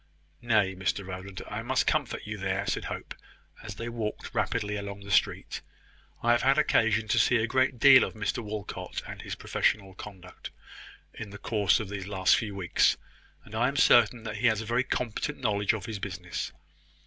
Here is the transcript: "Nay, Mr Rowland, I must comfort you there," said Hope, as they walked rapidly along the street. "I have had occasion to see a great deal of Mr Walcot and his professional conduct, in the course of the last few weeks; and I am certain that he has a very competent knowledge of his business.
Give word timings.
"Nay, 0.41 0.73
Mr 0.75 1.05
Rowland, 1.05 1.43
I 1.47 1.61
must 1.61 1.85
comfort 1.85 2.23
you 2.25 2.39
there," 2.39 2.65
said 2.65 2.85
Hope, 2.85 3.13
as 3.61 3.75
they 3.75 3.87
walked 3.87 4.33
rapidly 4.33 4.75
along 4.75 5.01
the 5.01 5.11
street. 5.11 5.61
"I 6.23 6.31
have 6.31 6.41
had 6.41 6.57
occasion 6.57 7.07
to 7.09 7.19
see 7.19 7.35
a 7.37 7.45
great 7.45 7.77
deal 7.77 8.03
of 8.03 8.15
Mr 8.15 8.39
Walcot 8.43 9.03
and 9.07 9.21
his 9.21 9.35
professional 9.35 9.93
conduct, 9.93 10.49
in 11.13 11.29
the 11.29 11.37
course 11.37 11.79
of 11.79 11.87
the 11.89 12.03
last 12.03 12.35
few 12.35 12.55
weeks; 12.55 12.97
and 13.45 13.53
I 13.53 13.67
am 13.67 13.75
certain 13.77 14.23
that 14.23 14.37
he 14.37 14.47
has 14.47 14.59
a 14.59 14.65
very 14.65 14.83
competent 14.83 15.39
knowledge 15.39 15.71
of 15.73 15.85
his 15.85 15.99
business. 15.99 16.51